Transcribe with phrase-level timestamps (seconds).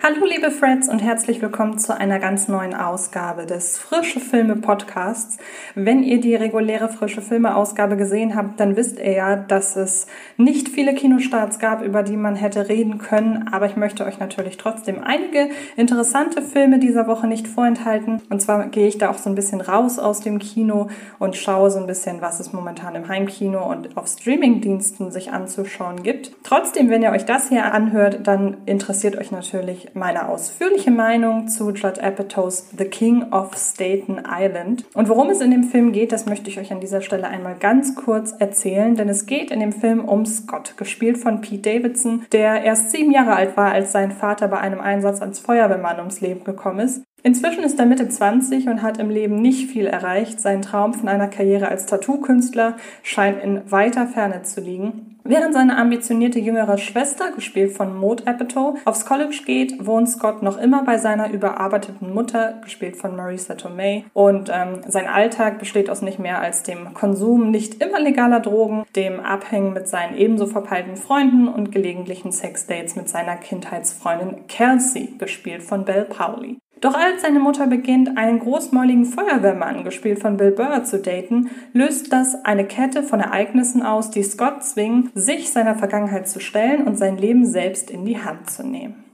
[0.00, 5.38] Hallo liebe Freds und herzlich willkommen zu einer ganz neuen Ausgabe des Frische Filme Podcasts.
[5.74, 10.06] Wenn ihr die reguläre Frische Filme Ausgabe gesehen habt, dann wisst ihr ja, dass es
[10.36, 14.56] nicht viele Kinostarts gab, über die man hätte reden können, aber ich möchte euch natürlich
[14.56, 18.22] trotzdem einige interessante Filme dieser Woche nicht vorenthalten.
[18.30, 21.72] Und zwar gehe ich da auch so ein bisschen raus aus dem Kino und schaue
[21.72, 26.30] so ein bisschen, was es momentan im Heimkino und auf Streamingdiensten sich anzuschauen gibt.
[26.44, 31.70] Trotzdem, wenn ihr euch das hier anhört, dann interessiert euch natürlich meine ausführliche Meinung zu
[31.70, 34.84] Judd Apatows The King of Staten Island.
[34.94, 37.56] Und worum es in dem Film geht, das möchte ich euch an dieser Stelle einmal
[37.56, 42.26] ganz kurz erzählen, denn es geht in dem Film um Scott, gespielt von Pete Davidson,
[42.32, 46.20] der erst sieben Jahre alt war, als sein Vater bei einem Einsatz als Feuerwehrmann ums
[46.20, 47.02] Leben gekommen ist.
[47.22, 50.40] Inzwischen ist er Mitte 20 und hat im Leben nicht viel erreicht.
[50.40, 55.18] Sein Traum von einer Karriere als Tattoo-Künstler scheint in weiter Ferne zu liegen.
[55.30, 60.56] Während seine ambitionierte jüngere Schwester, gespielt von Maud Apatow, aufs College geht, wohnt Scott noch
[60.56, 64.04] immer bei seiner überarbeiteten Mutter, gespielt von Marisa Tomei.
[64.14, 68.84] Und ähm, sein Alltag besteht aus nicht mehr als dem Konsum nicht immer legaler Drogen,
[68.96, 75.62] dem Abhängen mit seinen ebenso verpeilten Freunden und gelegentlichen Sexdates mit seiner Kindheitsfreundin Kelsey, gespielt
[75.62, 76.56] von Belle Powley.
[76.80, 82.12] Doch als seine Mutter beginnt, einen großmäuligen Feuerwehrmann, gespielt von Bill Burr, zu daten, löst
[82.12, 86.96] das eine Kette von Ereignissen aus, die Scott zwingen, sich seiner Vergangenheit zu stellen und
[86.96, 89.07] sein Leben selbst in die Hand zu nehmen.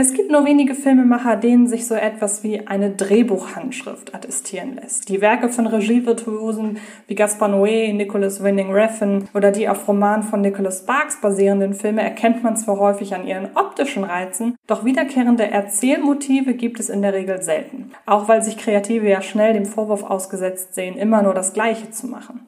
[0.00, 5.08] Es gibt nur wenige Filmemacher, denen sich so etwas wie eine Drehbuchhandschrift attestieren lässt.
[5.08, 10.40] Die Werke von Regievirtuosen wie Gaspar Noé, Nicholas Winning Refn oder die auf Roman von
[10.40, 16.54] Nicholas Sparks basierenden Filme erkennt man zwar häufig an ihren optischen Reizen, doch wiederkehrende Erzählmotive
[16.54, 17.90] gibt es in der Regel selten.
[18.06, 22.06] Auch weil sich Kreative ja schnell dem Vorwurf ausgesetzt sehen, immer nur das Gleiche zu
[22.06, 22.46] machen.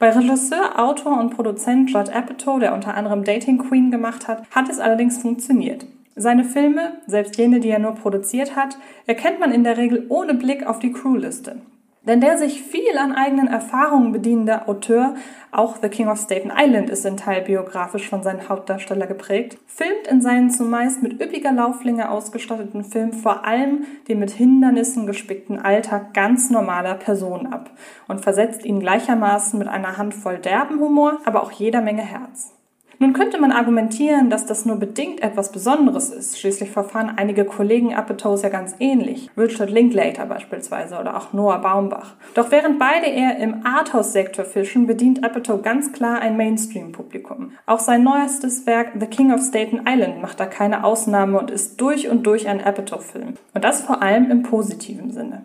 [0.00, 4.68] Bei Regisseur, Autor und Produzent Judd Apatow, der unter anderem Dating Queen gemacht hat, hat
[4.68, 5.86] es allerdings funktioniert.
[6.20, 10.34] Seine Filme, selbst jene, die er nur produziert hat, erkennt man in der Regel ohne
[10.34, 11.58] Blick auf die Crewliste.
[12.02, 15.14] Denn der sich viel an eigenen Erfahrungen bedienende Auteur,
[15.52, 20.08] auch The King of Staten Island ist in Teil biografisch von seinem Hauptdarsteller geprägt, filmt
[20.10, 26.14] in seinen zumeist mit üppiger Lauflänge ausgestatteten Filmen vor allem den mit Hindernissen gespickten Alltag
[26.14, 27.70] ganz normaler Personen ab
[28.08, 32.57] und versetzt ihn gleichermaßen mit einer Handvoll derben Humor, aber auch jeder Menge Herz.
[33.00, 36.38] Nun könnte man argumentieren, dass das nur bedingt etwas Besonderes ist.
[36.38, 39.30] Schließlich verfahren einige Kollegen Apatows ja ganz ähnlich.
[39.36, 42.16] Richard Linklater beispielsweise oder auch Noah Baumbach.
[42.34, 47.52] Doch während beide eher im Arthouse-Sektor fischen, bedient Apatow ganz klar ein Mainstream-Publikum.
[47.66, 51.80] Auch sein neuestes Werk The King of Staten Island macht da keine Ausnahme und ist
[51.80, 53.34] durch und durch ein Apatow-Film.
[53.54, 55.44] Und das vor allem im positiven Sinne.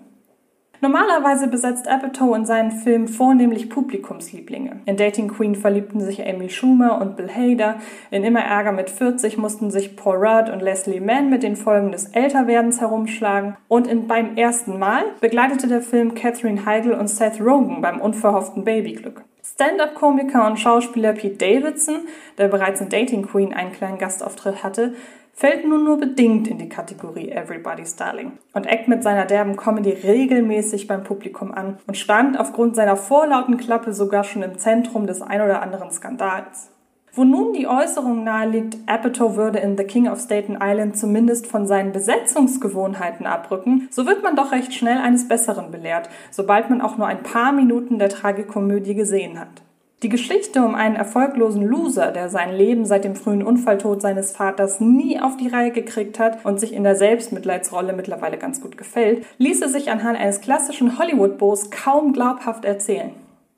[0.83, 4.81] Normalerweise besetzt Apatow in seinen Filmen vornehmlich Publikumslieblinge.
[4.85, 7.75] In Dating Queen verliebten sich Amy Schumer und Bill Hader,
[8.11, 11.93] in Immer Ärger mit 40 mussten sich Paul Rudd und Leslie Mann mit den Folgen
[11.93, 17.39] des Älterwerdens herumschlagen und in Beim ersten Mal begleitete der Film Catherine Heigl und Seth
[17.39, 19.23] Rogen beim unverhofften Babyglück.
[19.41, 21.99] Stand-up-Komiker und Schauspieler Pete Davidson,
[22.37, 24.95] der bereits in Dating Queen einen kleinen Gastauftritt hatte,
[25.33, 29.91] fällt nun nur bedingt in die Kategorie Everybody's Darling und eckt mit seiner derben Comedy
[29.91, 35.21] regelmäßig beim Publikum an und stand aufgrund seiner vorlauten Klappe sogar schon im Zentrum des
[35.21, 36.69] ein oder anderen Skandals.
[37.15, 41.67] Wo nun die Äußerung naheliegt, Apatow würde in The King of Staten Island zumindest von
[41.67, 46.97] seinen Besetzungsgewohnheiten abrücken, so wird man doch recht schnell eines Besseren belehrt, sobald man auch
[46.97, 49.61] nur ein paar Minuten der Tragikomödie gesehen hat.
[50.03, 54.81] Die Geschichte um einen erfolglosen Loser, der sein Leben seit dem frühen Unfalltod seines Vaters
[54.81, 59.25] nie auf die Reihe gekriegt hat und sich in der Selbstmitleidsrolle mittlerweile ganz gut gefällt,
[59.37, 63.11] ließe sich anhand eines klassischen Hollywood-Boos kaum glaubhaft erzählen.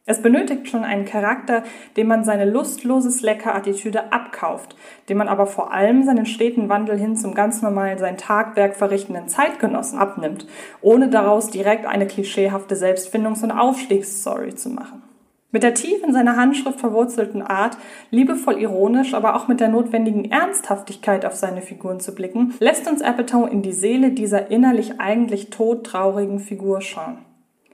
[0.05, 1.63] Es benötigt schon einen Charakter,
[1.97, 4.75] dem man seine lustlose Slacker-Attitüde abkauft,
[5.09, 9.29] dem man aber vor allem seinen steten Wandel hin zum ganz normalen sein Tagwerk verrichtenden
[9.29, 10.45] Zeitgenossen abnimmt,
[10.81, 15.04] ohne daraus direkt eine klischeehafte Selbstfindungs- und Aufstiegsstory zu machen.
[15.55, 17.77] Mit der tief in seiner Handschrift verwurzelten Art,
[18.11, 23.01] liebevoll ironisch, aber auch mit der notwendigen Ernsthaftigkeit auf seine Figuren zu blicken, lässt uns
[23.01, 27.19] Apatow in die Seele dieser innerlich eigentlich todtraurigen Figur schauen.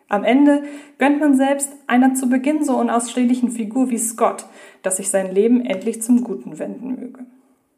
[0.10, 0.62] Am Ende
[1.00, 4.46] gönnt man selbst einer zu Beginn so unausstehlichen Figur wie Scott,
[4.84, 7.26] dass sich sein Leben endlich zum Guten wenden möge.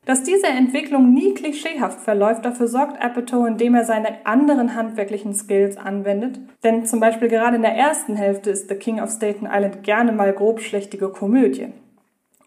[0.05, 5.77] Dass diese Entwicklung nie klischeehaft verläuft, dafür sorgt Apatow, indem er seine anderen handwerklichen Skills
[5.77, 6.41] anwendet.
[6.63, 10.11] Denn zum Beispiel gerade in der ersten Hälfte ist The King of Staten Island gerne
[10.11, 11.71] mal grobschlächtige Komödie.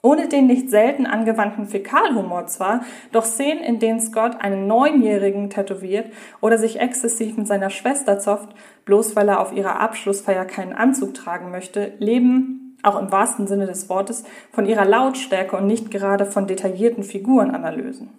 [0.03, 6.12] Ohne den nicht selten angewandten Fäkalhumor zwar, doch Szenen, in denen Scott einen Neunjährigen tätowiert
[6.43, 8.50] oder sich exzessiv mit seiner Schwester zofft,
[8.85, 13.67] bloß weil er auf ihrer Abschlussfeier keinen Anzug tragen möchte, leben auch im wahrsten Sinne
[13.67, 18.11] des Wortes, von ihrer Lautstärke und nicht gerade von detaillierten Figurenanalysen.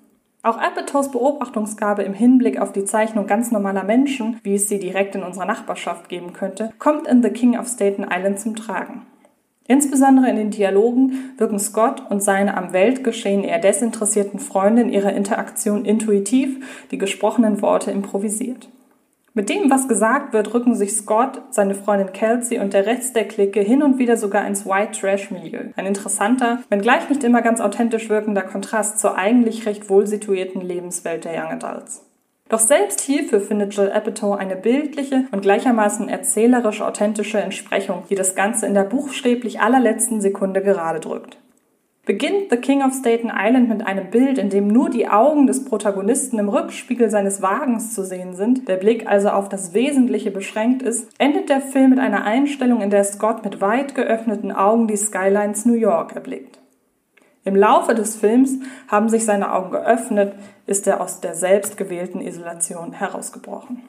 [0.43, 5.15] Auch Apatows Beobachtungsgabe im Hinblick auf die Zeichnung ganz normaler Menschen, wie es sie direkt
[5.15, 9.01] in unserer Nachbarschaft geben könnte, kommt in The King of Staten Island zum Tragen.
[9.67, 15.83] Insbesondere in den Dialogen wirken Scott und seine am Weltgeschehen eher desinteressierten Freunde ihrer Interaktion
[15.83, 18.69] intuitiv, die gesprochenen Worte improvisiert.
[19.37, 23.27] Mit dem, was gesagt wird, rücken sich Scott, seine Freundin Kelsey und der Rest der
[23.27, 25.65] Clique hin und wieder sogar ins White Trash Milieu.
[25.75, 31.25] Ein interessanter, wenngleich nicht immer ganz authentisch wirkender Kontrast zur eigentlich recht wohl situierten Lebenswelt
[31.25, 32.03] der Young Adults.
[32.49, 38.33] Doch selbst hierfür findet Jill Apatow eine bildliche und gleichermaßen erzählerisch authentische Entsprechung, die das
[38.33, 41.37] Ganze in der buchstäblich allerletzten Sekunde gerade drückt.
[42.07, 45.65] Beginnt The King of Staten Island mit einem Bild, in dem nur die Augen des
[45.65, 50.83] Protagonisten im Rückspiegel seines Wagens zu sehen sind, der Blick also auf das Wesentliche beschränkt
[50.83, 54.95] ist, endet der Film mit einer Einstellung, in der Scott mit weit geöffneten Augen die
[54.95, 56.59] Skylines New York erblickt.
[57.43, 58.57] Im Laufe des Films
[58.87, 60.33] haben sich seine Augen geöffnet,
[60.65, 63.83] ist er aus der selbstgewählten Isolation herausgebrochen.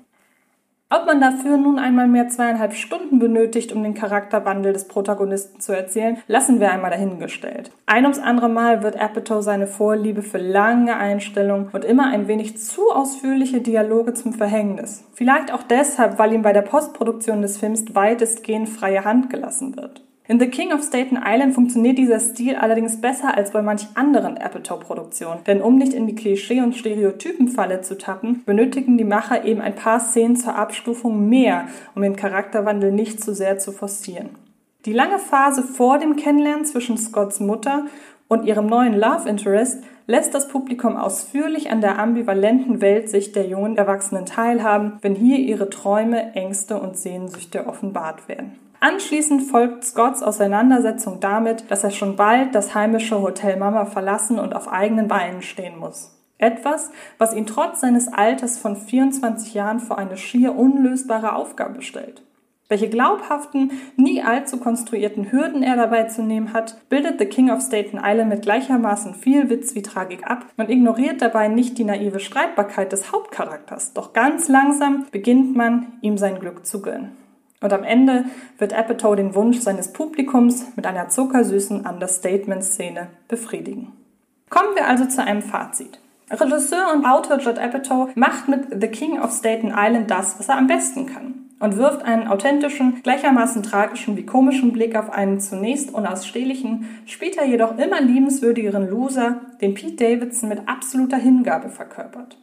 [0.90, 5.76] Ob man dafür nun einmal mehr zweieinhalb Stunden benötigt, um den Charakterwandel des Protagonisten zu
[5.76, 7.70] erzählen, lassen wir einmal dahingestellt.
[7.84, 12.56] Ein ums andere Mal wird Apatow seine Vorliebe für lange Einstellungen und immer ein wenig
[12.56, 15.04] zu ausführliche Dialoge zum Verhängnis.
[15.12, 20.07] Vielleicht auch deshalb, weil ihm bei der Postproduktion des Films weitestgehend freie Hand gelassen wird.
[20.30, 24.36] In The King of Staten Island funktioniert dieser Stil allerdings besser als bei manch anderen
[24.36, 29.62] Apatow-Produktionen, denn um nicht in die Klischee- und Stereotypenfalle zu tappen, benötigen die Macher eben
[29.62, 34.28] ein paar Szenen zur Abstufung mehr, um den Charakterwandel nicht zu sehr zu forcieren.
[34.84, 37.86] Die lange Phase vor dem Kennenlernen zwischen Scotts Mutter
[38.28, 43.78] und ihrem neuen Love Interest lässt das Publikum ausführlich an der ambivalenten Weltsicht der jungen
[43.78, 48.67] Erwachsenen teilhaben, wenn hier ihre Träume, Ängste und Sehnsüchte offenbart werden.
[48.80, 54.54] Anschließend folgt Scotts Auseinandersetzung damit, dass er schon bald das heimische Hotel Mama verlassen und
[54.54, 56.14] auf eigenen Beinen stehen muss.
[56.38, 62.22] Etwas, was ihn trotz seines Alters von 24 Jahren vor eine schier unlösbare Aufgabe stellt.
[62.68, 67.62] Welche glaubhaften, nie allzu konstruierten Hürden er dabei zu nehmen hat, bildet The King of
[67.62, 72.20] Staten Island mit gleichermaßen viel Witz wie Tragik ab und ignoriert dabei nicht die naive
[72.20, 73.94] Streitbarkeit des Hauptcharakters.
[73.94, 77.16] Doch ganz langsam beginnt man, ihm sein Glück zu gönnen.
[77.60, 78.24] Und am Ende
[78.58, 83.92] wird Apatow den Wunsch seines Publikums mit einer zuckersüßen Understatement-Szene befriedigen.
[84.48, 86.00] Kommen wir also zu einem Fazit.
[86.30, 90.58] Regisseur und Autor Judd Apatow macht mit The King of Staten Island das, was er
[90.58, 95.92] am besten kann und wirft einen authentischen, gleichermaßen tragischen wie komischen Blick auf einen zunächst
[95.92, 102.36] unausstehlichen, später jedoch immer liebenswürdigeren Loser, den Pete Davidson mit absoluter Hingabe verkörpert.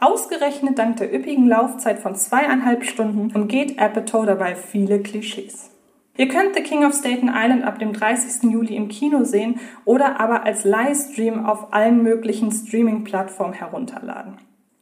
[0.00, 5.70] Ausgerechnet dank der üppigen Laufzeit von zweieinhalb Stunden umgeht Apatow dabei viele Klischees.
[6.16, 8.50] Ihr könnt The King of Staten Island ab dem 30.
[8.50, 14.38] Juli im Kino sehen oder aber als Livestream auf allen möglichen Streaming-Plattformen herunterladen.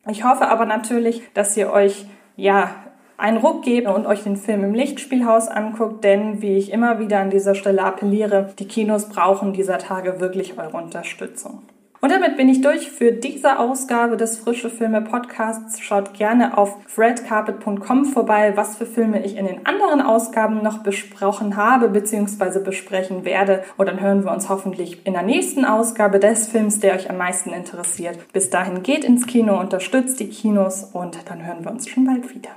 [0.08, 2.06] Ich hoffe aber natürlich, dass ihr euch
[2.36, 2.70] ja
[3.16, 7.18] einen Ruck gebt und euch den Film im Lichtspielhaus anguckt, denn wie ich immer wieder
[7.18, 11.62] an dieser Stelle appelliere, die Kinos brauchen dieser Tage wirklich eure Unterstützung.
[12.00, 15.80] Und damit bin ich durch für diese Ausgabe des Frische Filme Podcasts.
[15.80, 21.56] Schaut gerne auf fredcarpet.com vorbei, was für Filme ich in den anderen Ausgaben noch besprochen
[21.56, 22.60] habe bzw.
[22.60, 23.64] besprechen werde.
[23.76, 27.16] Und dann hören wir uns hoffentlich in der nächsten Ausgabe des Films, der euch am
[27.16, 28.32] meisten interessiert.
[28.32, 32.32] Bis dahin geht ins Kino, unterstützt die Kinos und dann hören wir uns schon bald
[32.32, 32.50] wieder.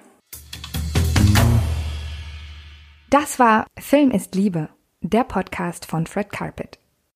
[3.09, 4.69] Das war Film ist Liebe,
[5.01, 6.80] der Podcast von Fred Carpet.